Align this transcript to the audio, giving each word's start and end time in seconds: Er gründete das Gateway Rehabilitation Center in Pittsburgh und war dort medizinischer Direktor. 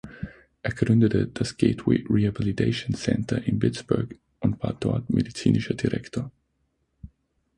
Er 0.63 0.71
gründete 0.73 1.27
das 1.27 1.57
Gateway 1.57 2.03
Rehabilitation 2.09 2.95
Center 2.95 3.39
in 3.43 3.59
Pittsburgh 3.59 4.19
und 4.39 4.59
war 4.63 4.73
dort 4.73 5.11
medizinischer 5.11 5.75
Direktor. 5.75 6.31